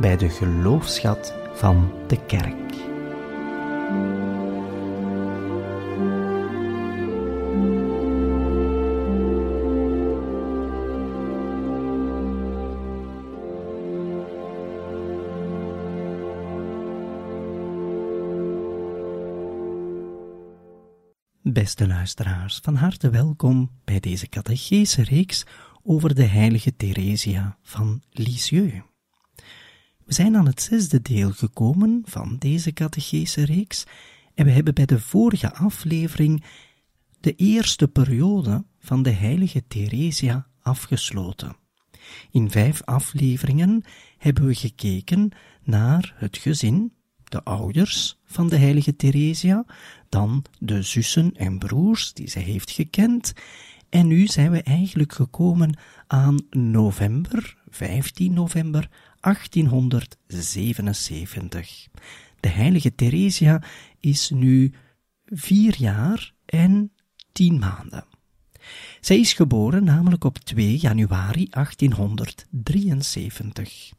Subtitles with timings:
[0.00, 2.58] bij de geloofschat van de kerk.
[21.42, 25.46] Beste luisteraars, van harte welkom bij deze catechese reeks
[25.82, 28.89] over de heilige Theresia van Lisieux.
[30.10, 33.84] We zijn aan het zesde deel gekomen van deze catechese reeks
[34.34, 36.44] en we hebben bij de vorige aflevering
[37.20, 41.56] de eerste periode van de heilige Theresia afgesloten.
[42.30, 43.82] In vijf afleveringen
[44.18, 45.30] hebben we gekeken
[45.62, 46.92] naar het gezin,
[47.24, 49.64] de ouders van de heilige Theresia,
[50.08, 53.32] dan de zussen en broers die zij heeft gekend,
[53.88, 58.88] en nu zijn we eigenlijk gekomen aan november, 15 november
[59.20, 61.88] 1877.
[62.40, 63.62] De heilige Theresia
[64.00, 64.72] is nu
[65.26, 66.92] vier jaar en
[67.32, 68.04] tien maanden.
[69.00, 73.90] Zij is geboren namelijk op 2 januari 1873.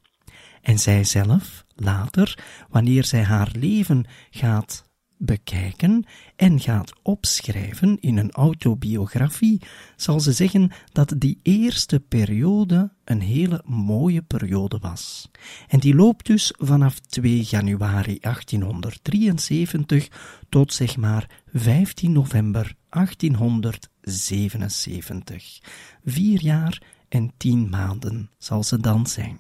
[0.62, 4.90] En zij zelf, later, wanneer zij haar leven gaat
[5.22, 6.06] bekijken
[6.36, 9.62] en gaat opschrijven in een autobiografie,
[9.96, 15.30] zal ze zeggen dat die eerste periode een hele mooie periode was.
[15.68, 20.08] En die loopt dus vanaf 2 januari 1873
[20.50, 25.60] tot zeg maar 15 november 1877.
[26.06, 29.40] Vier jaar en tien maanden zal ze dan zijn.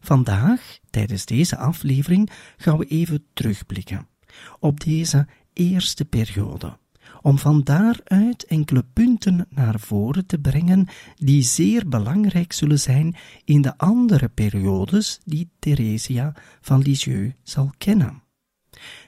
[0.00, 4.10] Vandaag, tijdens deze aflevering, gaan we even terugblikken
[4.58, 6.78] op deze eerste periode,
[7.22, 13.62] om van daaruit enkele punten naar voren te brengen die zeer belangrijk zullen zijn in
[13.62, 18.22] de andere periodes die Theresia van Lisieux zal kennen.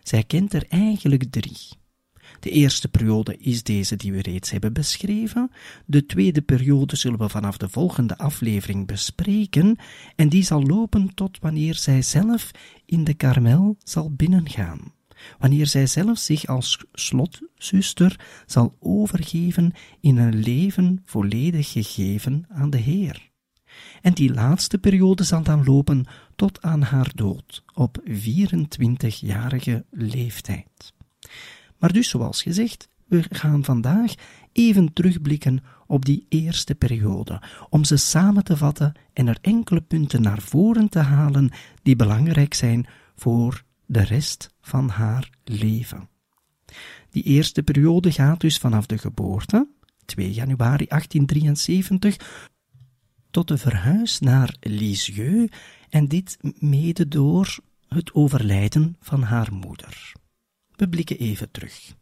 [0.02, 1.82] Zij kent er eigenlijk drie.
[2.40, 5.50] De eerste periode is deze die we reeds hebben beschreven.
[5.86, 9.76] De tweede periode zullen we vanaf de volgende aflevering bespreken
[10.16, 12.50] en die zal lopen tot wanneer zij zelf
[12.86, 14.92] in de karmel zal binnengaan
[15.38, 22.78] wanneer zij zelf zich als slotzuster zal overgeven in een leven volledig gegeven aan de
[22.78, 23.32] Heer.
[24.02, 30.94] En die laatste periode zal dan lopen tot aan haar dood op 24-jarige leeftijd.
[31.78, 34.14] Maar dus, zoals gezegd, we gaan vandaag
[34.52, 40.22] even terugblikken op die eerste periode, om ze samen te vatten en er enkele punten
[40.22, 41.50] naar voren te halen
[41.82, 42.86] die belangrijk zijn
[43.16, 46.08] voor de rest van haar leven.
[47.10, 49.68] Die eerste periode gaat dus vanaf de geboorte,
[50.04, 52.16] 2 januari 1873,
[53.30, 55.52] tot de verhuis naar Lisieux
[55.88, 57.58] en dit mede door
[57.88, 60.12] het overlijden van haar moeder.
[60.76, 61.94] We blikken even terug.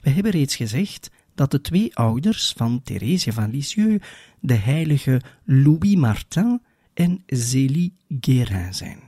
[0.00, 4.06] We hebben reeds gezegd dat de twee ouders van Thérèse van Lisieux
[4.40, 6.62] de heilige Louis Martin
[6.94, 9.00] en Zélie Guérin zijn.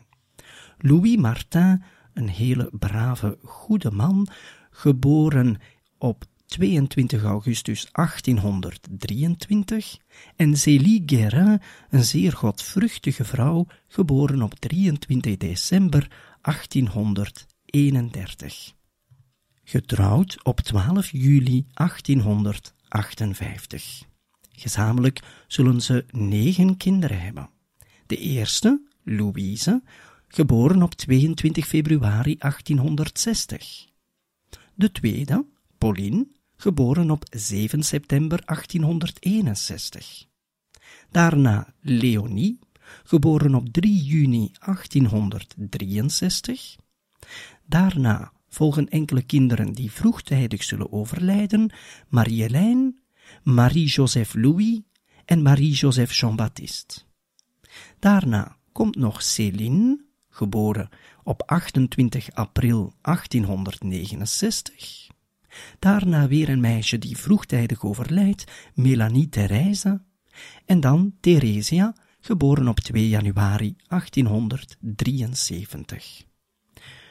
[0.79, 1.83] Louis Martin
[2.15, 4.29] een hele brave, goede man,
[4.71, 5.57] geboren
[5.99, 9.99] op 22 augustus 1823,
[10.37, 11.61] en Célie Guérin,
[11.91, 16.11] een zeer godvruchtige vrouw, geboren op 23 december
[16.41, 18.73] 1831.
[19.65, 24.03] Getrouwd op 12 juli 1858.
[24.53, 27.51] Gezamenlijk zullen ze negen kinderen hebben.
[28.07, 29.83] De eerste, Louise,
[30.35, 33.87] geboren op 22 februari 1860.
[34.75, 35.47] De tweede,
[35.79, 36.27] Pauline,
[36.57, 40.27] geboren op 7 september 1861.
[41.11, 42.59] Daarna Leonie,
[43.05, 46.77] geboren op 3 juni 1863.
[47.67, 51.73] Daarna volgen enkele kinderen die vroegtijdig zullen overlijden,
[52.09, 52.93] Marie-Hélène,
[53.43, 54.81] Marie-Joseph Louis
[55.25, 57.01] en Marie-Joseph Jean-Baptiste.
[57.99, 60.04] Daarna komt nog Céline,
[60.35, 60.89] geboren
[61.23, 65.07] op 28 april 1869.
[65.79, 68.45] Daarna weer een meisje die vroegtijdig overlijdt,
[68.75, 70.03] Melanie Therese.
[70.67, 76.25] En dan Theresia, geboren op 2 januari 1873.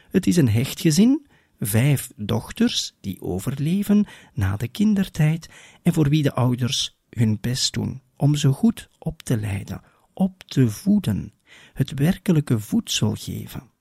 [0.09, 1.27] Het is een hecht gezin,
[1.59, 5.49] vijf dochters die overleven na de kindertijd
[5.81, 9.81] en voor wie de ouders hun best doen om ze goed op te leiden,
[10.13, 11.33] op te voeden,
[11.73, 13.71] het werkelijke voedsel geven.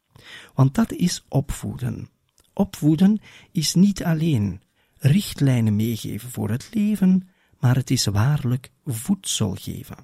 [0.54, 2.08] Want dat is opvoeden.
[2.52, 3.20] Opvoeden
[3.52, 4.60] is niet alleen
[4.98, 7.28] richtlijnen meegeven voor het leven,
[7.58, 9.96] maar het is waarlijk voedsel geven.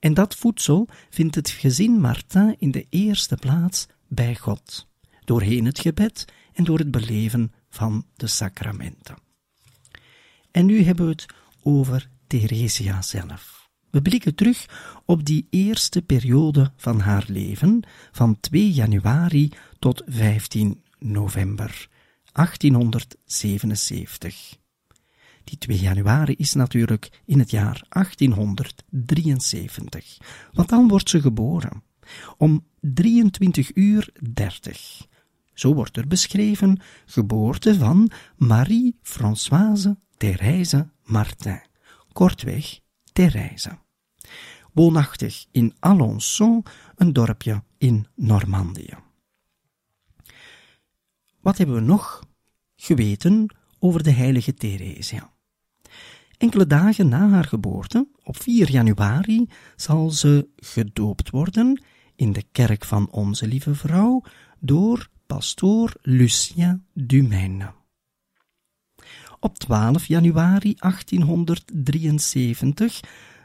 [0.00, 4.88] En dat voedsel vindt het gezin Martin in de eerste plaats bij God,
[5.24, 9.16] doorheen het gebed en door het beleven van de sacramenten.
[10.50, 11.26] En nu hebben we het
[11.62, 13.59] over Theresia zelf.
[13.90, 14.66] We blikken terug
[15.04, 17.82] op die eerste periode van haar leven,
[18.12, 21.88] van 2 januari tot 15 november
[22.32, 24.58] 1877.
[25.44, 30.16] Die 2 januari is natuurlijk in het jaar 1873,
[30.52, 31.82] want dan wordt ze geboren.
[32.36, 35.06] Om 23 uur 30.
[35.54, 41.60] Zo wordt er beschreven geboorte van Marie-Françoise Thérèse Martin,
[42.12, 42.80] kortweg
[43.12, 43.78] Thérèse.
[44.72, 46.62] Woonachtig in Alençon,
[46.96, 48.94] een dorpje in Normandië.
[51.40, 52.24] Wat hebben we nog
[52.76, 55.32] geweten over de heilige Theresia?
[56.36, 61.82] Enkele dagen na haar geboorte, op 4 januari, zal ze gedoopt worden
[62.16, 64.22] in de kerk van Onze Lieve Vrouw
[64.58, 67.79] door pastoor Lucien Dumaine.
[69.40, 73.00] Op 12 januari 1873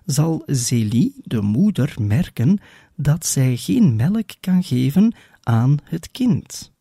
[0.05, 2.59] zal Zélie, de moeder, merken
[2.95, 6.73] dat zij geen melk kan geven aan het kind.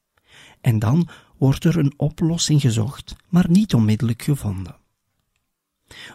[0.61, 1.08] En dan
[1.38, 4.76] wordt er een oplossing gezocht, maar niet onmiddellijk gevonden.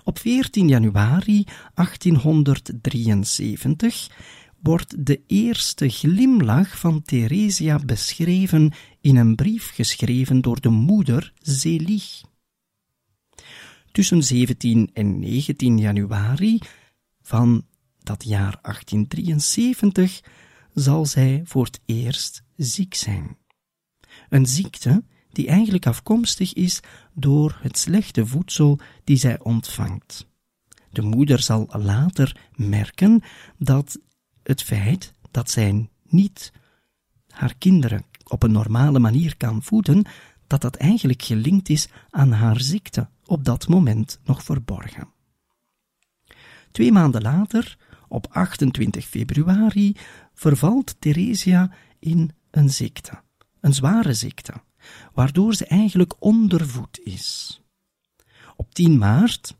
[0.04, 1.44] Op 14 januari
[1.74, 4.10] 1873
[4.62, 8.72] wordt de eerste glimlach van Theresia beschreven
[9.02, 12.04] in een brief geschreven door de moeder Zélie.
[14.00, 16.60] Tussen 17 en 19 januari
[17.22, 17.66] van
[18.04, 20.22] dat jaar 1873
[20.74, 23.38] zal zij voor het eerst ziek zijn.
[24.30, 26.80] Een ziekte die eigenlijk afkomstig is
[27.14, 30.28] door het slechte voedsel die zij ontvangt.
[30.92, 33.22] De moeder zal later merken
[33.58, 34.00] dat
[34.44, 36.52] het feit dat zij niet
[37.28, 40.06] haar kinderen op een normale manier kan voeden,
[40.50, 45.08] dat dat eigenlijk gelinkt is aan haar ziekte, op dat moment nog verborgen.
[46.72, 49.96] Twee maanden later, op 28 februari,
[50.34, 53.22] vervalt Theresia in een ziekte,
[53.60, 54.54] een zware ziekte,
[55.14, 57.62] waardoor ze eigenlijk ondervoed is.
[58.56, 59.56] Op 10 maart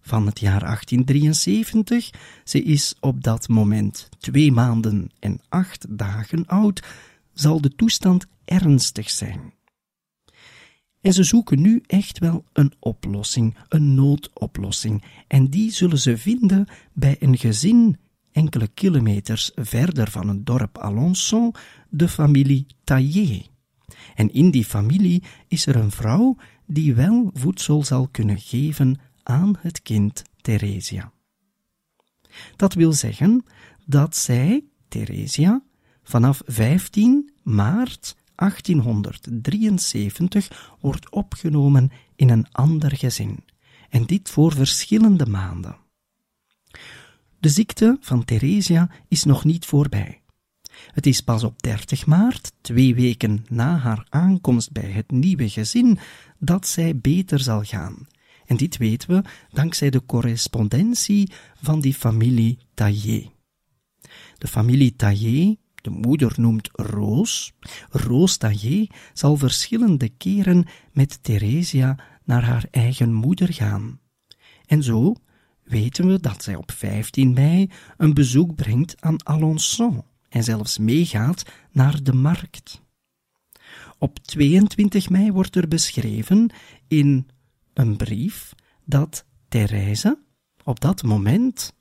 [0.00, 2.10] van het jaar 1873,
[2.44, 6.82] ze is op dat moment twee maanden en acht dagen oud,
[7.32, 9.56] zal de toestand ernstig zijn.
[11.00, 16.66] En ze zoeken nu echt wel een oplossing, een noodoplossing, en die zullen ze vinden
[16.92, 17.96] bij een gezin
[18.32, 21.54] enkele kilometers verder van het dorp Alençon,
[21.88, 23.42] de familie Taillé.
[24.14, 26.36] En in die familie is er een vrouw
[26.66, 31.12] die wel voedsel zal kunnen geven aan het kind Theresia.
[32.56, 33.44] Dat wil zeggen
[33.86, 35.62] dat zij, Theresia,
[36.02, 43.44] vanaf 15 maart 1873 wordt opgenomen in een ander gezin,
[43.88, 45.76] en dit voor verschillende maanden.
[47.38, 50.22] De ziekte van Theresia is nog niet voorbij.
[50.92, 55.98] Het is pas op 30 maart, twee weken na haar aankomst bij het nieuwe gezin,
[56.38, 58.06] dat zij beter zal gaan.
[58.46, 63.30] En dit weten we dankzij de correspondentie van die familie Taillé.
[64.38, 65.56] De familie Taillé,
[65.88, 67.52] de moeder noemt Roos,
[67.90, 74.00] Roos Taillé zal verschillende keren met Theresia naar haar eigen moeder gaan.
[74.66, 75.14] En zo
[75.62, 81.42] weten we dat zij op 15 mei een bezoek brengt aan Alençon en zelfs meegaat
[81.72, 82.82] naar de markt.
[83.98, 86.50] Op 22 mei wordt er beschreven
[86.88, 87.28] in
[87.74, 88.54] een brief
[88.84, 90.18] dat Therese
[90.64, 91.72] op dat moment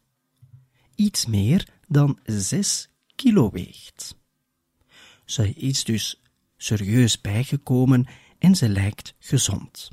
[0.96, 4.16] iets meer dan 6 kilo weegt.
[5.26, 6.22] Ze is dus
[6.58, 8.08] serieus bijgekomen
[8.40, 9.90] en ze lijkt gezond.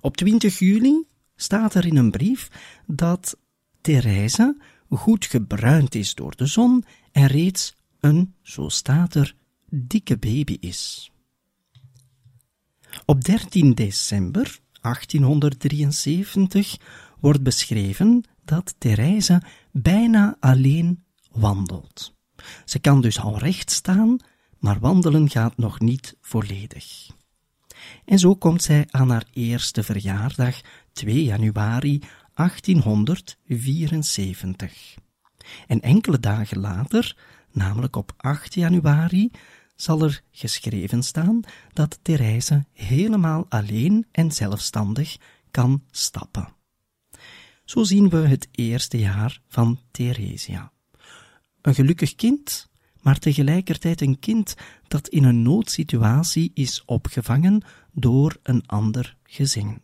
[0.00, 2.48] Op 20 juli staat er in een brief
[2.86, 3.36] dat
[3.80, 4.56] Therese
[4.88, 9.34] goed gebruind is door de zon en reeds een, zo staat er,
[9.70, 11.12] dikke baby is.
[13.04, 16.76] Op 13 december 1873
[17.20, 22.14] wordt beschreven dat Therese bijna alleen wandelt.
[22.64, 24.16] Ze kan dus al recht staan,
[24.58, 27.10] maar wandelen gaat nog niet volledig.
[28.04, 30.60] En zo komt zij aan haar eerste verjaardag,
[30.92, 32.02] 2 januari
[32.34, 34.94] 1874.
[35.66, 37.16] En enkele dagen later,
[37.50, 39.30] namelijk op 8 januari,
[39.76, 41.40] zal er geschreven staan
[41.72, 45.16] dat Therese helemaal alleen en zelfstandig
[45.50, 46.48] kan stappen.
[47.64, 50.71] Zo zien we het eerste jaar van Theresia.
[51.62, 54.54] Een gelukkig kind, maar tegelijkertijd een kind
[54.88, 59.80] dat in een noodsituatie is opgevangen door een ander gezin.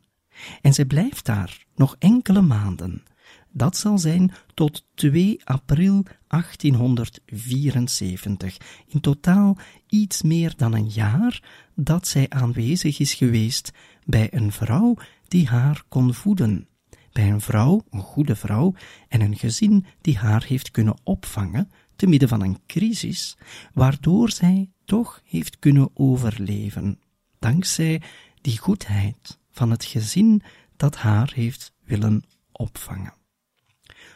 [0.63, 3.03] En zij blijft daar nog enkele maanden.
[3.51, 8.57] Dat zal zijn tot 2 april 1874.
[8.87, 9.57] In totaal
[9.89, 11.43] iets meer dan een jaar
[11.75, 13.73] dat zij aanwezig is geweest
[14.05, 14.97] bij een vrouw
[15.29, 16.69] die haar kon voeden.
[17.13, 18.75] Bij een vrouw, een goede vrouw,
[19.09, 23.37] en een gezin die haar heeft kunnen opvangen te midden van een crisis,
[23.73, 27.01] waardoor zij toch heeft kunnen overleven,
[27.39, 28.03] dankzij
[28.41, 30.43] die goedheid van het gezin
[30.77, 33.15] dat haar heeft willen opvangen.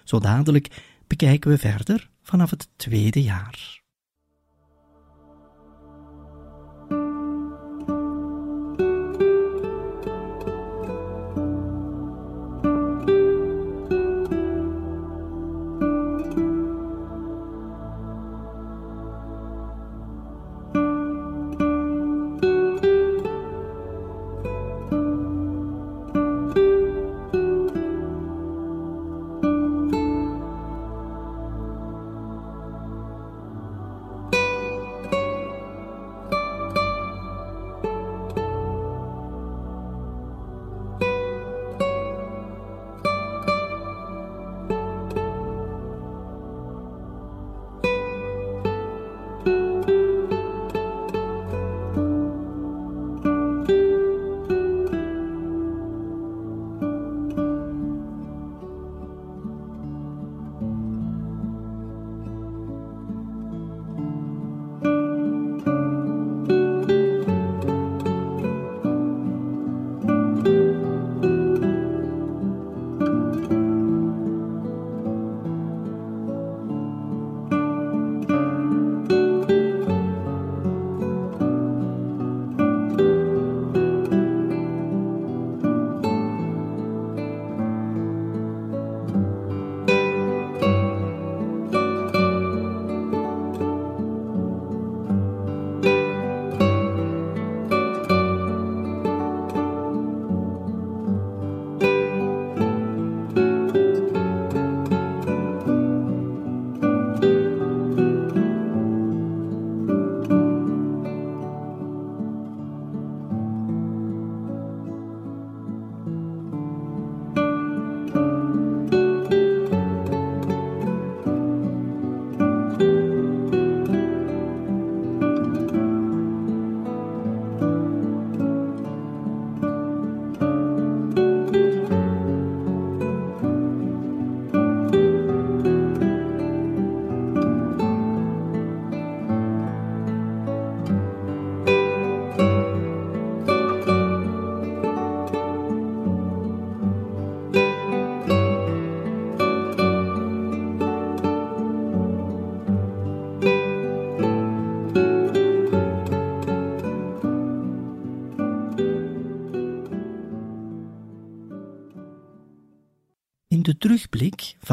[0.05, 3.82] Zo dadelijk bekijken we verder vanaf het tweede jaar.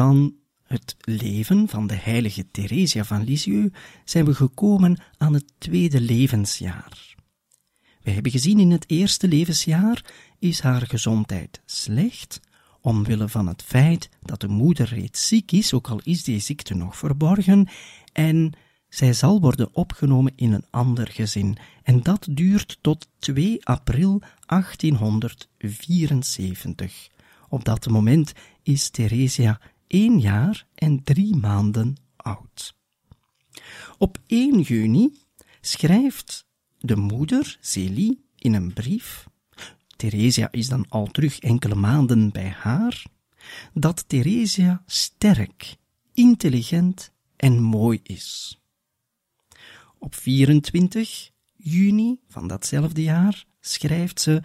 [0.00, 6.00] Van het leven van de heilige Theresia van Lisieux zijn we gekomen aan het tweede
[6.00, 7.14] levensjaar.
[8.02, 10.04] We hebben gezien in het eerste levensjaar
[10.38, 12.40] is haar gezondheid slecht,
[12.80, 16.74] omwille van het feit dat de moeder reeds ziek is, ook al is die ziekte
[16.74, 17.68] nog verborgen,
[18.12, 18.52] en
[18.88, 27.08] zij zal worden opgenomen in een ander gezin, en dat duurt tot 2 april 1874.
[27.48, 32.76] Op dat moment is Theresia één jaar en drie maanden oud.
[33.98, 35.18] Op 1 juni
[35.60, 36.46] schrijft
[36.78, 39.28] de moeder, Celie, in een brief,
[39.96, 43.04] Theresia is dan al terug enkele maanden bij haar,
[43.72, 45.76] dat Theresia sterk,
[46.14, 48.60] intelligent en mooi is.
[49.98, 54.42] Op 24 juni van datzelfde jaar schrijft ze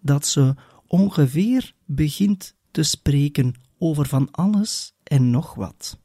[0.00, 0.54] dat ze
[0.86, 5.98] ongeveer begint te spreken over van alles en nog wat.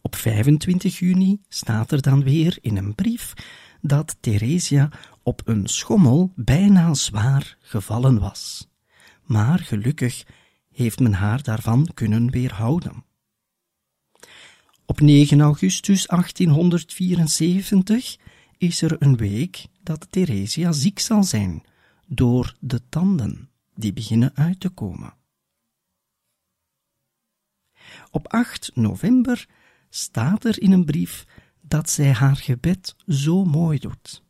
[0.00, 3.32] Op 25 juni staat er dan weer in een brief
[3.80, 4.88] dat Theresia
[5.22, 8.68] op een schommel bijna zwaar gevallen was.
[9.22, 10.26] Maar gelukkig
[10.72, 13.04] heeft men haar daarvan kunnen weerhouden.
[14.86, 18.16] Op 9 augustus 1874
[18.58, 21.62] is er een week dat Theresia ziek zal zijn
[22.06, 25.18] door de tanden die beginnen uit te komen.
[28.10, 29.46] Op 8 november
[29.88, 31.26] staat er in een brief
[31.60, 34.22] dat zij haar gebed zo mooi doet.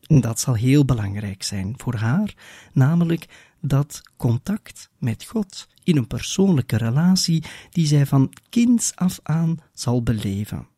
[0.00, 2.34] Dat zal heel belangrijk zijn voor haar,
[2.72, 9.56] namelijk dat contact met God in een persoonlijke relatie die zij van kinds af aan
[9.72, 10.68] zal beleven.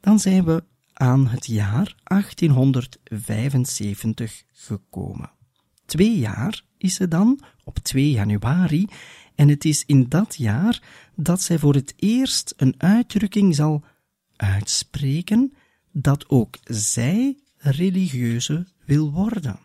[0.00, 5.30] Dan zijn we aan het jaar 1875 gekomen.
[5.86, 8.86] Twee jaar is ze dan, op 2 januari,
[9.34, 10.82] en het is in dat jaar
[11.14, 13.84] dat zij voor het eerst een uitdrukking zal
[14.36, 15.52] uitspreken
[15.92, 19.58] dat ook zij religieuze wil worden.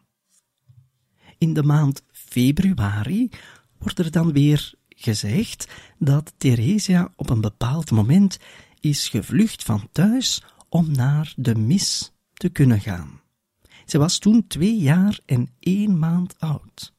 [1.38, 3.30] In de maand februari
[3.78, 8.40] wordt er dan weer gezegd dat Theresia op een bepaald moment
[8.80, 13.22] is gevlucht van thuis om naar de mis te kunnen gaan.
[13.86, 16.94] Ze was toen twee jaar en één maand oud.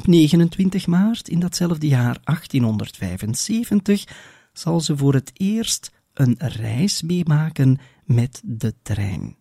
[0.00, 4.04] Op 29 maart in datzelfde jaar 1875
[4.52, 9.36] zal ze voor het eerst een reis meemaken met de trein.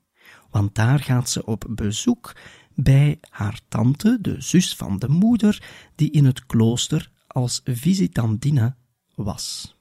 [0.50, 2.36] Want daar gaat ze op bezoek
[2.76, 5.64] bij haar tante, de zus van de moeder,
[5.96, 8.76] die in het klooster als visitandine
[9.16, 9.76] was.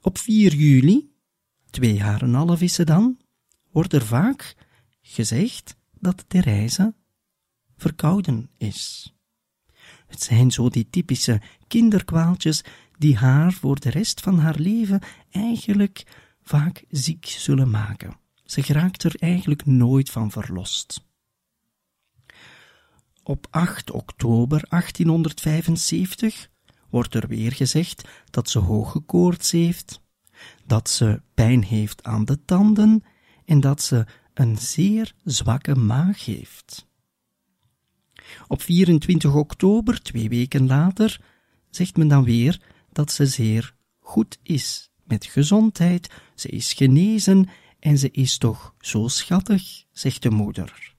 [0.00, 1.14] Op 4 juli,
[1.70, 3.20] twee jaar en half is ze dan,
[3.70, 4.56] wordt er vaak
[5.02, 6.94] gezegd dat Therese
[7.82, 9.12] verkouden is.
[10.06, 12.64] Het zijn zo die typische kinderkwaaltjes
[12.98, 16.04] die haar voor de rest van haar leven eigenlijk
[16.42, 18.16] vaak ziek zullen maken.
[18.44, 21.06] Ze geraakt er eigenlijk nooit van verlost.
[23.22, 26.48] Op 8 oktober 1875
[26.90, 30.00] wordt er weer gezegd dat ze hoge koorts heeft,
[30.66, 33.04] dat ze pijn heeft aan de tanden
[33.44, 36.90] en dat ze een zeer zwakke maag heeft.
[38.48, 41.20] Op 24 oktober, twee weken later,
[41.70, 42.60] zegt men dan weer
[42.92, 49.08] dat ze zeer goed is met gezondheid, ze is genezen en ze is toch zo
[49.08, 50.94] schattig, zegt de moeder.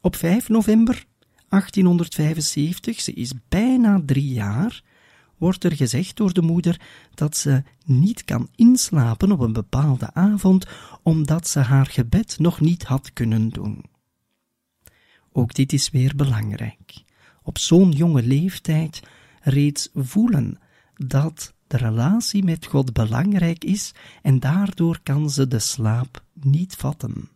[0.00, 1.04] Op 5 november
[1.48, 4.82] 1875, ze is bijna drie jaar,
[5.36, 6.80] wordt er gezegd door de moeder
[7.14, 10.66] dat ze niet kan inslapen op een bepaalde avond,
[11.02, 13.84] omdat ze haar gebed nog niet had kunnen doen.
[15.36, 17.02] Ook dit is weer belangrijk.
[17.42, 19.02] Op zo'n jonge leeftijd
[19.40, 20.58] reeds voelen
[20.94, 27.30] dat de relatie met God belangrijk is en daardoor kan ze de slaap niet vatten.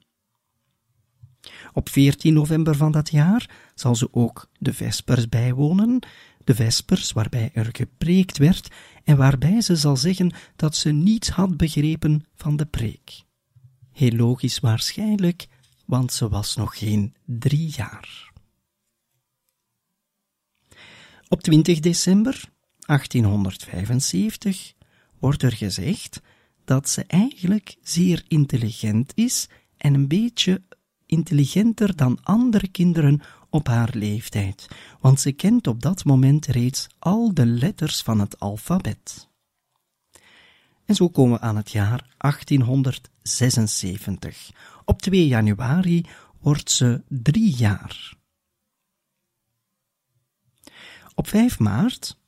[1.73, 5.99] Op 14 november van dat jaar zal ze ook de Vespers bijwonen,
[6.45, 11.57] de Vespers waarbij er gepreekt werd en waarbij ze zal zeggen dat ze niets had
[11.57, 13.23] begrepen van de preek.
[13.93, 15.49] Heel logisch waarschijnlijk,
[15.91, 18.33] want ze was nog geen drie jaar.
[21.29, 24.73] Op 20 december 1875
[25.19, 26.21] wordt er gezegd
[26.65, 30.63] dat ze eigenlijk zeer intelligent is en een beetje
[31.07, 34.69] intelligenter dan andere kinderen op haar leeftijd,
[35.01, 39.30] want ze kent op dat moment reeds al de letters van het alfabet.
[40.91, 44.51] En zo komen we aan het jaar 1876.
[44.85, 46.07] Op 2 januari
[46.41, 48.15] wordt ze drie jaar.
[51.15, 52.19] Op 5 maart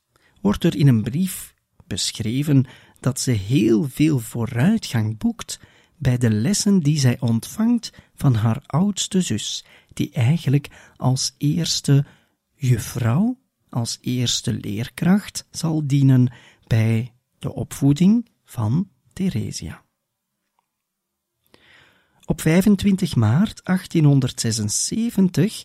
[0.41, 1.53] wordt er in een brief
[1.87, 2.65] beschreven
[2.99, 5.59] dat ze heel veel vooruitgang boekt
[5.97, 12.05] bij de lessen die zij ontvangt van haar oudste zus, die eigenlijk als eerste
[12.53, 13.37] juffrouw,
[13.69, 16.33] als eerste leerkracht zal dienen
[16.67, 19.83] bij de opvoeding van Theresia.
[22.25, 25.63] Op 25 maart 1876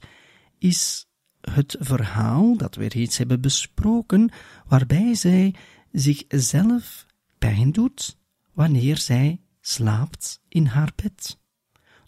[0.58, 1.06] is
[1.40, 4.30] het verhaal dat we reeds hebben besproken,
[4.66, 5.54] waarbij zij
[5.92, 7.06] zichzelf
[7.38, 8.18] pijn doet
[8.52, 11.38] wanneer zij slaapt in haar bed,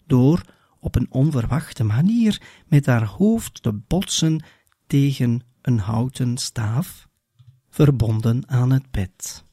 [0.05, 0.41] door
[0.79, 4.43] op een onverwachte manier met haar hoofd te botsen
[4.87, 7.07] tegen een houten staaf,
[7.69, 9.49] verbonden aan het bed.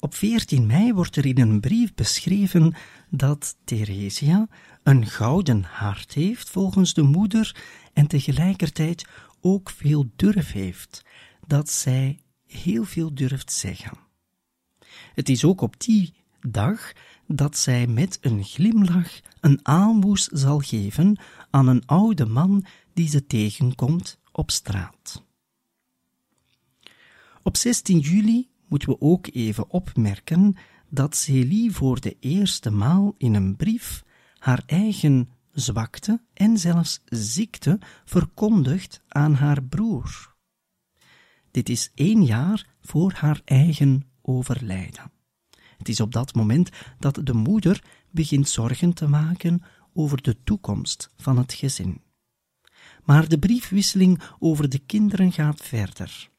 [0.00, 2.74] Op 14 mei wordt er in een brief beschreven
[3.10, 4.48] dat Theresia
[4.82, 7.56] een gouden hart heeft volgens de moeder
[7.92, 9.08] en tegelijkertijd
[9.40, 11.04] ook veel durf heeft.
[11.46, 13.98] dat zij heel veel durft zeggen.
[15.14, 16.92] Het is ook op die dag
[17.26, 23.26] dat zij met een glimlach een aalmoes zal geven aan een oude man die ze
[23.26, 25.24] tegenkomt op straat.
[27.42, 30.56] Op 16 juli moeten we ook even opmerken
[30.88, 34.04] dat Celie voor de eerste maal in een brief
[34.38, 40.34] haar eigen zwakte en zelfs ziekte verkondigt aan haar broer.
[41.50, 45.10] Dit is één jaar voor haar eigen overlijden.
[45.78, 51.10] Het is op dat moment dat de moeder begint zorgen te maken over de toekomst
[51.16, 52.00] van het gezin.
[53.04, 56.30] Maar de briefwisseling over de kinderen gaat verder.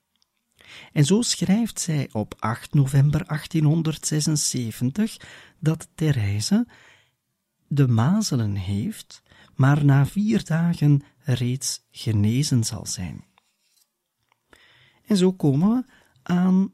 [0.94, 5.18] En zo schrijft zij op 8 november 1876
[5.60, 6.68] dat Therese
[7.68, 9.22] de mazelen heeft,
[9.56, 13.24] maar na vier dagen reeds genezen zal zijn.
[15.06, 15.84] En zo komen we
[16.24, 16.72] aan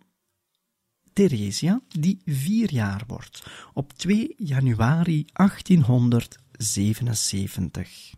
[1.13, 8.15] Theresia, die vier jaar wordt, op 2 januari 1877.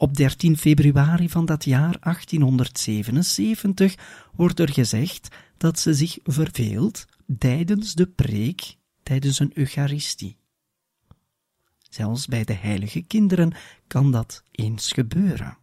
[0.00, 3.94] Op 13 februari van dat jaar 1877
[4.32, 7.04] wordt er gezegd dat ze zich verveelt
[7.38, 10.36] tijdens de preek, tijdens een Eucharistie.
[11.88, 13.52] Zelfs bij de heilige kinderen
[13.86, 15.58] kan dat eens gebeuren.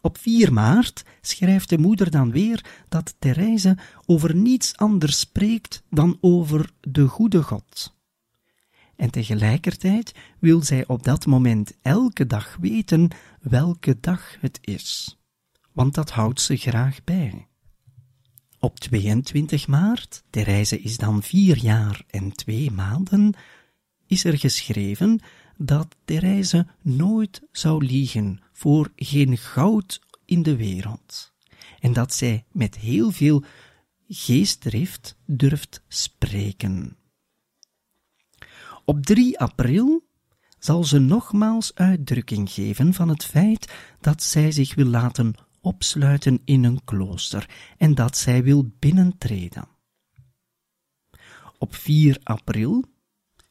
[0.00, 6.18] Op 4 maart schrijft de moeder dan weer dat Therese over niets anders spreekt dan
[6.20, 7.93] over de goede God.
[8.96, 13.08] En tegelijkertijd wil zij op dat moment elke dag weten
[13.40, 15.18] welke dag het is,
[15.72, 17.48] want dat houdt ze graag bij.
[18.58, 23.34] Op 22 maart, Therese is dan vier jaar en twee maanden,
[24.06, 25.20] is er geschreven
[25.56, 31.32] dat Therese nooit zou liegen voor geen goud in de wereld.
[31.80, 33.44] En dat zij met heel veel
[34.08, 36.96] geestdrift durft spreken.
[38.84, 40.08] Op 3 april
[40.58, 46.64] zal ze nogmaals uitdrukking geven van het feit dat zij zich wil laten opsluiten in
[46.64, 49.68] een klooster en dat zij wil binnentreden.
[51.58, 52.84] Op 4 april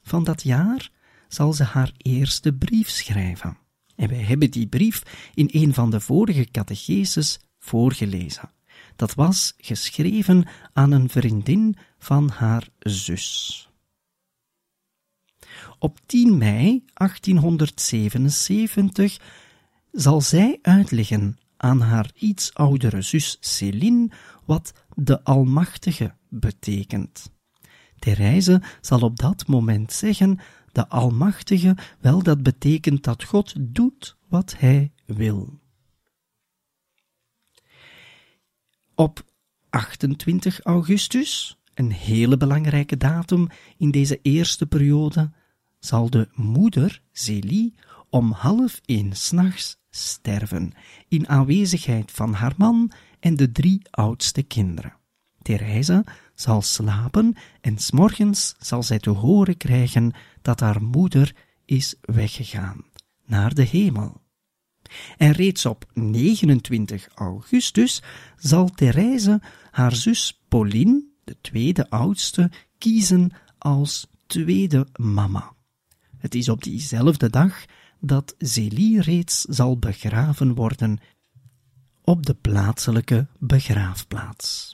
[0.02, 0.91] van dat jaar
[1.28, 3.58] zal ze haar eerste brief schrijven.
[3.96, 8.52] En wij hebben die brief in een van de vorige catecheses voorgelezen.
[8.96, 13.67] Dat was geschreven aan een vriendin van haar zus.
[15.84, 19.19] Op 10 mei 1877
[19.91, 24.12] zal zij uitleggen aan haar iets oudere zus Céline
[24.46, 27.32] wat de Almachtige betekent.
[28.00, 30.39] Therese zal op dat moment zeggen:
[30.72, 35.60] De Almachtige, wel, dat betekent dat God doet wat Hij wil.
[38.96, 39.26] Op
[39.69, 45.32] 28 augustus, een hele belangrijke datum in deze eerste periode,
[45.86, 47.74] zal de moeder, Zélie,
[48.10, 50.72] om half één s'nachts sterven,
[51.08, 54.93] in aanwezigheid van haar man en de drie oudste kinderen.
[55.41, 62.86] Therese zal slapen en s'morgens zal zij te horen krijgen dat haar moeder is weggegaan
[63.26, 64.22] naar de hemel.
[65.17, 68.02] En reeds op 29 augustus
[68.38, 69.41] zal Therese
[69.72, 75.54] haar zus Pauline, de tweede oudste, kiezen als tweede mama.
[76.23, 77.65] Het is op diezelfde dag
[77.99, 80.99] dat Zélie reeds zal begraven worden
[82.03, 84.73] op de plaatselijke begraafplaats.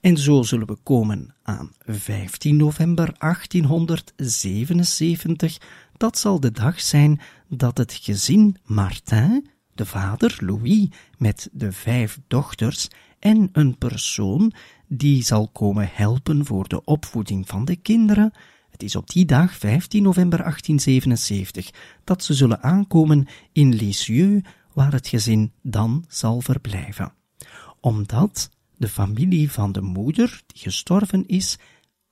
[0.00, 5.58] En zo zullen we komen aan 15 november 1877.
[5.96, 12.20] Dat zal de dag zijn dat het gezin Martin, de vader Louis met de vijf
[12.26, 14.52] dochters en een persoon
[14.88, 18.32] die zal komen helpen voor de opvoeding van de kinderen,
[18.74, 21.70] het is op die dag, 15 november 1877,
[22.04, 27.12] dat ze zullen aankomen in Lisieux, waar het gezin dan zal verblijven.
[27.80, 31.58] Omdat de familie van de moeder, die gestorven is,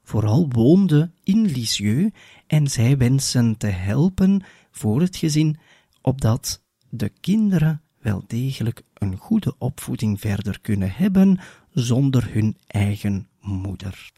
[0.03, 2.15] vooral woonde in Lisieux
[2.47, 5.59] en zij wensen te helpen voor het gezin,
[6.01, 11.39] opdat de kinderen wel degelijk een goede opvoeding verder kunnen hebben
[11.71, 14.13] zonder hun eigen moeder.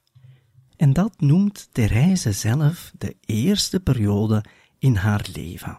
[0.77, 4.45] En dat noemt Therese zelf de eerste periode
[4.79, 5.79] in haar leven.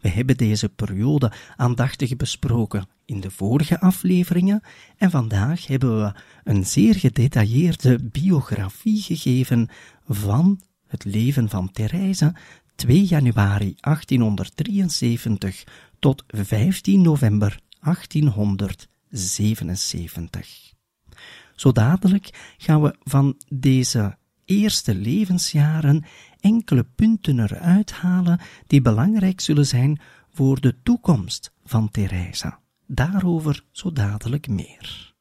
[0.00, 4.62] We hebben deze periode aandachtig besproken in de vorige afleveringen
[4.96, 6.12] en vandaag hebben we
[6.44, 9.68] een zeer gedetailleerde biografie gegeven
[10.08, 12.34] van het leven van Therese
[12.74, 15.64] 2 januari 1873
[15.98, 20.72] tot 15 november 1877.
[21.54, 24.16] Zo dadelijk gaan we van deze
[24.48, 26.04] eerste levensjaren
[26.40, 30.00] enkele punten eruit halen die belangrijk zullen zijn
[30.32, 32.60] voor de toekomst van Theresa.
[32.86, 35.14] Daarover zo dadelijk meer.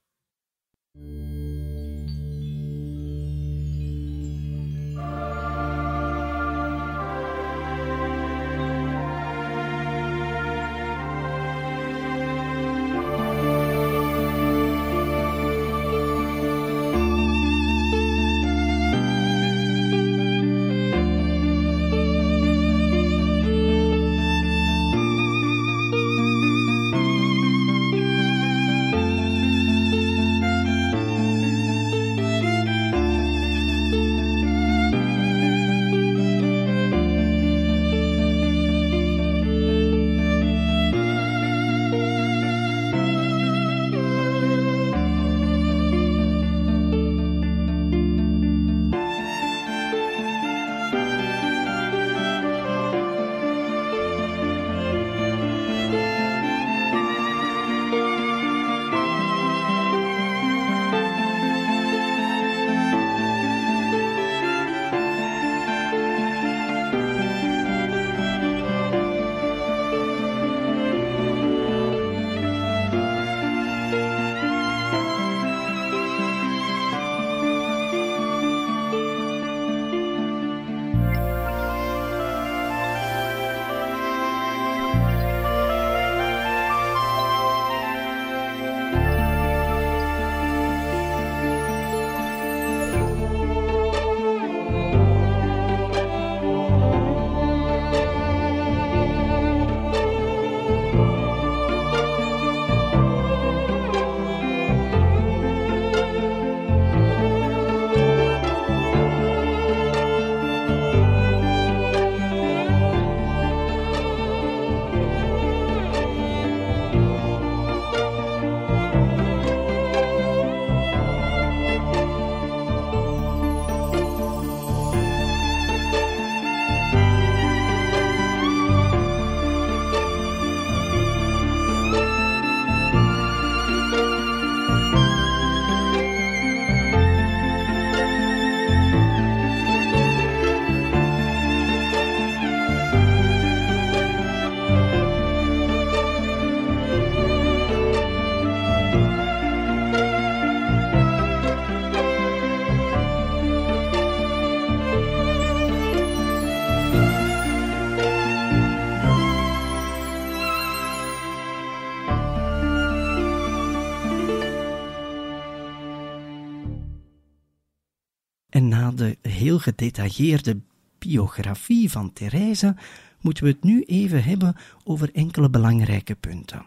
[169.68, 170.60] Gedetailleerde
[171.00, 172.76] biografie van Therese
[173.22, 176.66] moeten we het nu even hebben over enkele belangrijke punten.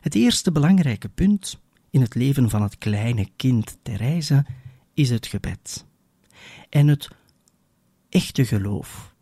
[0.00, 4.44] Het eerste belangrijke punt in het leven van het kleine kind Therese
[4.94, 5.86] is het gebed.
[6.68, 7.08] En het
[8.08, 9.14] echte geloof.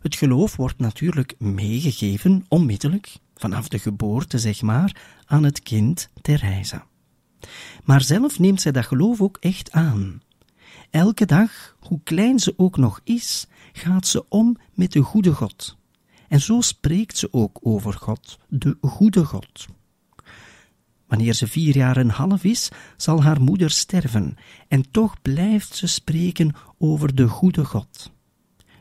[0.00, 6.82] Het geloof wordt natuurlijk meegegeven, onmiddellijk, vanaf de geboorte zeg maar, aan het kind Therese.
[7.84, 10.22] Maar zelf neemt zij dat geloof ook echt aan.
[10.90, 15.76] Elke dag, hoe klein ze ook nog is, gaat ze om met de goede God.
[16.28, 19.66] En zo spreekt ze ook over God, de goede God.
[21.06, 24.36] Wanneer ze vier jaar en half is, zal haar moeder sterven,
[24.68, 28.12] en toch blijft ze spreken over de goede God.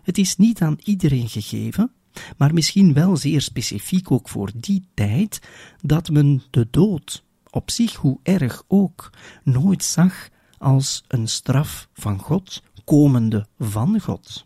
[0.02, 1.92] Het is niet aan iedereen gegeven,
[2.38, 5.42] maar misschien wel zeer specifiek ook voor die tijd,
[5.82, 9.10] dat men de dood, op zich hoe erg ook,
[9.44, 14.46] nooit zag als een straf van God, komende van God.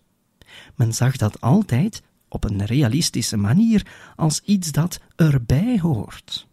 [0.75, 6.47] Men zag dat altijd op een realistische manier als iets dat erbij hoort.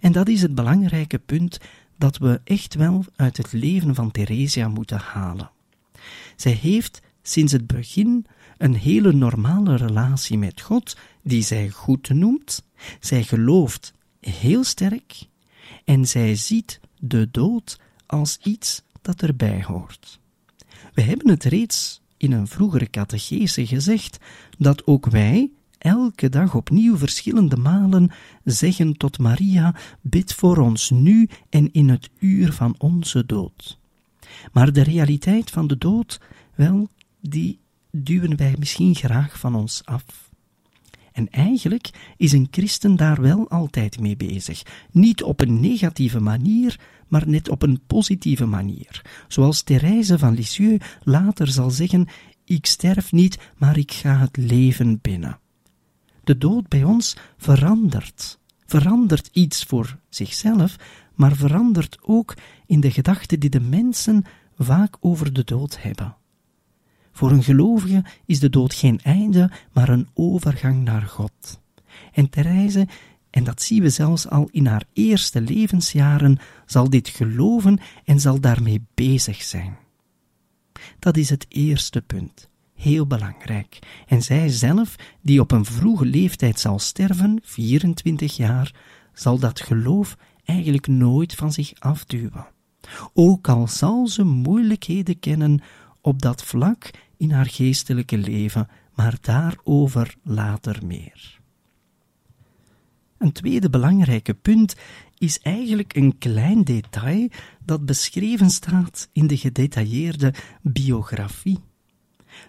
[0.00, 1.58] En dat is het belangrijke punt
[1.96, 5.50] dat we echt wel uit het leven van Theresia moeten halen.
[6.36, 8.26] Zij heeft sinds het begin
[8.58, 12.64] een hele normale relatie met God, die zij goed noemt.
[13.00, 15.26] Zij gelooft heel sterk
[15.84, 17.80] en zij ziet de dood
[18.12, 20.20] als iets dat erbij hoort.
[20.94, 24.18] We hebben het reeds in een vroegere catechese gezegd
[24.58, 28.10] dat ook wij elke dag opnieuw verschillende malen
[28.44, 33.78] zeggen tot Maria: Bid voor ons nu en in het uur van onze dood.
[34.52, 36.20] Maar de realiteit van de dood,
[36.54, 36.88] wel,
[37.20, 37.58] die
[37.90, 40.30] duwen wij misschien graag van ons af.
[41.12, 44.62] En eigenlijk is een christen daar wel altijd mee bezig.
[44.90, 46.80] Niet op een negatieve manier,
[47.12, 49.02] maar net op een positieve manier.
[49.28, 52.08] Zoals Therese van Lisieux later zal zeggen:
[52.44, 55.38] Ik sterf niet, maar ik ga het leven binnen.
[56.24, 58.38] De dood bij ons verandert.
[58.66, 60.76] Verandert iets voor zichzelf,
[61.14, 62.34] maar verandert ook
[62.66, 64.24] in de gedachten die de mensen
[64.58, 66.16] vaak over de dood hebben.
[67.12, 71.60] Voor een gelovige is de dood geen einde, maar een overgang naar God.
[72.12, 72.86] En Therese,
[73.32, 78.40] en dat zien we zelfs al in haar eerste levensjaren, zal dit geloven en zal
[78.40, 79.76] daarmee bezig zijn.
[80.98, 82.48] Dat is het eerste punt.
[82.74, 83.78] Heel belangrijk.
[84.06, 88.74] En zij zelf, die op een vroege leeftijd zal sterven, 24 jaar,
[89.12, 92.46] zal dat geloof eigenlijk nooit van zich afduwen.
[93.14, 95.62] Ook al zal ze moeilijkheden kennen
[96.00, 101.41] op dat vlak in haar geestelijke leven, maar daarover later meer.
[103.22, 104.76] Een tweede belangrijke punt
[105.18, 107.28] is eigenlijk een klein detail
[107.64, 111.58] dat beschreven staat in de gedetailleerde biografie.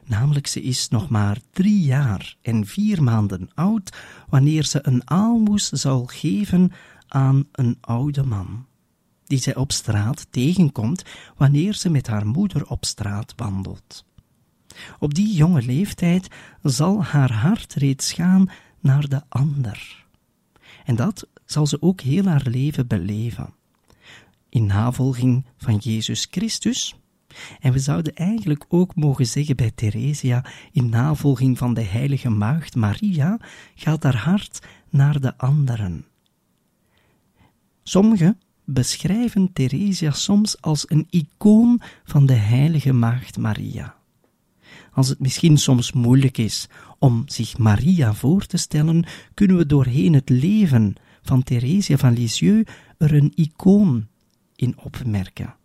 [0.05, 3.97] Namelijk, ze is nog maar drie jaar en vier maanden oud
[4.29, 6.71] wanneer ze een aalmoes zal geven
[7.07, 8.65] aan een oude man,
[9.23, 11.03] die zij op straat tegenkomt
[11.38, 14.05] wanneer ze met haar moeder op straat wandelt.
[14.99, 16.27] Op die jonge leeftijd
[16.63, 20.02] zal haar hart reeds gaan naar de ander.
[20.86, 23.54] En dat zal ze ook heel haar leven beleven.
[24.50, 26.96] In navolging van Jezus Christus,
[27.60, 32.76] en we zouden eigenlijk ook mogen zeggen bij Theresia, in navolging van de heilige maagd
[32.76, 33.39] Maria,
[33.76, 36.06] gaat haar hart naar de anderen.
[37.84, 43.96] Sommigen beschrijven Theresia soms als een icoon van de heilige maagd Maria.
[44.93, 46.67] Als het misschien soms moeilijk is
[47.03, 52.71] om zich Maria voor te stellen, kunnen we doorheen het leven van Theresia van Lisieux
[52.97, 54.07] er een icoon
[54.55, 55.55] in opmerken.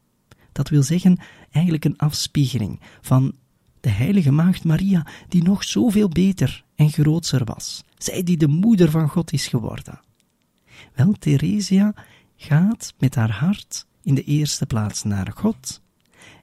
[0.53, 1.18] Dat wil zeggen,
[1.51, 3.35] eigenlijk een afspiegeling van
[3.81, 7.85] de heilige maagd Maria, die nog zoveel beter en grootser was.
[7.98, 10.01] Zij die de moeder van God is geworden.
[10.94, 11.94] Wel, Theresia
[12.37, 15.83] gaat met haar hart in de eerste plaats naar God.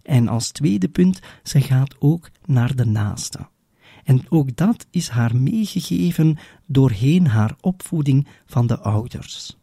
[0.03, 3.47] En als tweede punt, ze gaat ook naar de naaste.
[4.05, 9.57] En ook dat is haar meegegeven doorheen haar opvoeding van de ouders.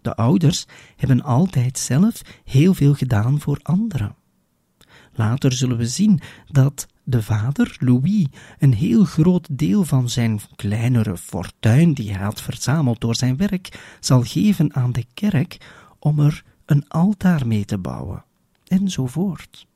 [0.00, 4.14] De ouders hebben altijd zelf heel veel gedaan voor anderen.
[5.14, 8.26] Later zullen we zien dat de vader, Louis,
[8.58, 13.96] een heel groot deel van zijn kleinere fortuin die hij had verzameld door zijn werk,
[14.00, 15.56] zal geven aan de kerk
[15.98, 18.24] om er een altaar mee te bouwen,
[18.66, 19.66] enzovoort.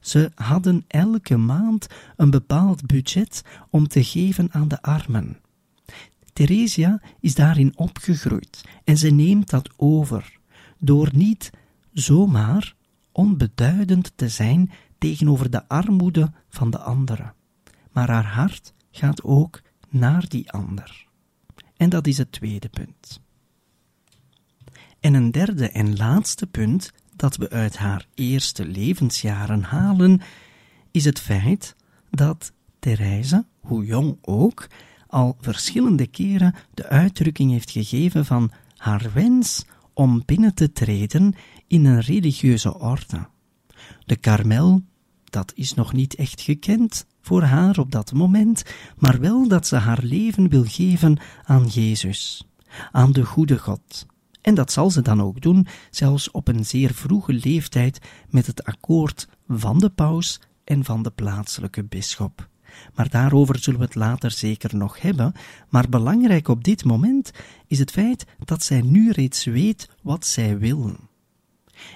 [0.00, 1.86] Ze hadden elke maand
[2.16, 5.38] een bepaald budget om te geven aan de armen.
[6.32, 10.38] Theresia is daarin opgegroeid en ze neemt dat over,
[10.78, 11.50] door niet
[11.92, 12.74] zomaar
[13.12, 17.34] onbeduidend te zijn tegenover de armoede van de anderen,
[17.92, 21.06] maar haar hart gaat ook naar die ander.
[21.76, 23.20] En dat is het tweede punt.
[25.00, 30.20] En een derde en laatste punt dat we uit haar eerste levensjaren halen,
[30.90, 31.76] is het feit
[32.10, 34.66] dat Therese, hoe jong ook,
[35.06, 41.34] al verschillende keren de uitdrukking heeft gegeven van haar wens om binnen te treden
[41.66, 43.28] in een religieuze orde.
[44.04, 44.82] De Karmel,
[45.24, 48.62] dat is nog niet echt gekend voor haar op dat moment,
[48.96, 52.46] maar wel dat ze haar leven wil geven aan Jezus,
[52.92, 54.06] aan de goede God.
[54.46, 57.98] En dat zal ze dan ook doen, zelfs op een zeer vroege leeftijd
[58.30, 62.48] met het akkoord van de paus en van de plaatselijke bisschop.
[62.94, 65.32] Maar daarover zullen we het later zeker nog hebben.
[65.68, 67.30] Maar belangrijk op dit moment
[67.66, 70.96] is het feit dat zij nu reeds weet wat zij wil.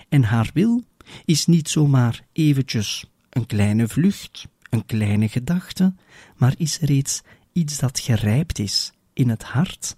[0.09, 0.83] En haar wil
[1.25, 5.95] is niet zomaar eventjes een kleine vlucht, een kleine gedachte,
[6.37, 7.23] maar is reeds
[7.53, 9.97] iets dat gerijpt is in het hart,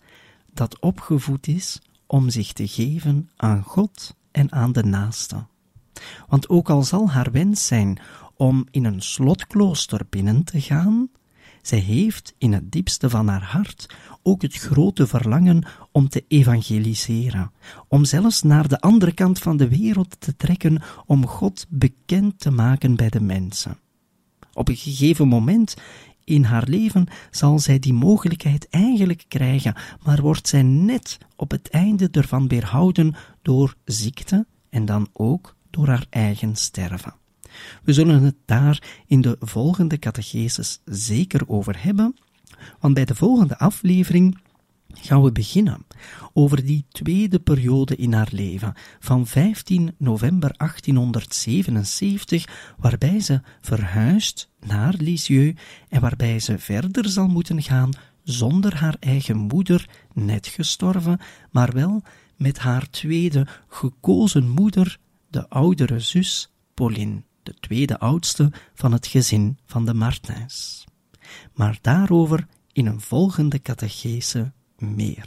[0.52, 1.80] dat opgevoed is
[2.12, 5.46] om zich te geven aan God en aan de naaste.
[6.28, 8.00] Want ook al zal haar wens zijn
[8.36, 11.08] om in een slotklooster binnen te gaan,
[11.62, 17.52] zij heeft in het diepste van haar hart ook het grote verlangen om te evangeliseren,
[17.88, 22.50] om zelfs naar de andere kant van de wereld te trekken, om God bekend te
[22.50, 23.78] maken bij de mensen.
[24.52, 25.76] Op een gegeven moment
[26.24, 31.70] in haar leven zal zij die mogelijkheid eigenlijk krijgen, maar wordt zij net op het
[31.70, 37.14] einde ervan weerhouden door ziekte en dan ook door haar eigen sterven.
[37.82, 42.16] We zullen het daar in de volgende catechesis zeker over hebben,
[42.80, 44.38] want bij de volgende aflevering
[44.94, 45.86] gaan we beginnen
[46.32, 54.94] over die tweede periode in haar leven, van 15 november 1877, waarbij ze verhuist naar
[54.98, 57.90] Lisieux en waarbij ze verder zal moeten gaan
[58.22, 61.20] zonder haar eigen moeder, net gestorven,
[61.50, 62.02] maar wel
[62.36, 64.98] met haar tweede gekozen moeder,
[65.30, 70.84] de oudere zus Pauline, de tweede oudste van het gezin van de Martins.
[71.54, 74.52] Maar daarover in een volgende catechese
[74.82, 75.24] meer.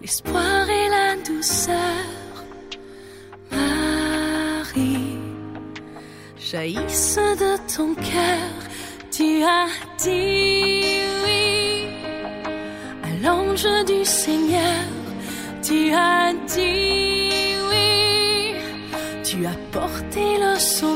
[0.00, 1.74] l'espoir et la douceur.
[3.50, 5.18] Marie,
[6.38, 8.52] jaillissent de ton cœur,
[9.10, 9.66] tu as
[10.04, 10.75] dit
[13.56, 14.84] du Seigneur,
[15.62, 18.54] tu as dit oui,
[19.24, 20.95] tu as porté le sauveur.